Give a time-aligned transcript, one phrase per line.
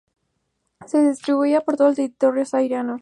[0.87, 2.99] Se distribuía por todo el territorio sahariano.